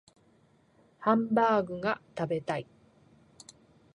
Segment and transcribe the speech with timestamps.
[0.97, 2.65] ハンバーグが食べたい